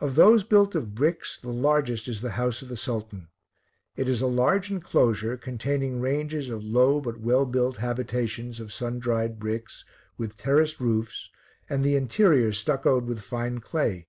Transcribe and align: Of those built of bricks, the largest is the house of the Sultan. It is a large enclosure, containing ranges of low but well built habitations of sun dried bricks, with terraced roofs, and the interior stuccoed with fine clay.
Of 0.00 0.16
those 0.16 0.44
built 0.44 0.74
of 0.74 0.94
bricks, 0.94 1.40
the 1.40 1.48
largest 1.48 2.06
is 2.06 2.20
the 2.20 2.32
house 2.36 2.60
of 2.60 2.68
the 2.68 2.76
Sultan. 2.76 3.28
It 3.96 4.06
is 4.06 4.20
a 4.20 4.26
large 4.26 4.70
enclosure, 4.70 5.38
containing 5.38 5.98
ranges 5.98 6.50
of 6.50 6.62
low 6.62 7.00
but 7.00 7.20
well 7.20 7.46
built 7.46 7.78
habitations 7.78 8.60
of 8.60 8.70
sun 8.70 8.98
dried 8.98 9.38
bricks, 9.38 9.82
with 10.18 10.36
terraced 10.36 10.78
roofs, 10.78 11.30
and 11.70 11.82
the 11.82 11.96
interior 11.96 12.52
stuccoed 12.52 13.06
with 13.06 13.22
fine 13.22 13.60
clay. 13.60 14.08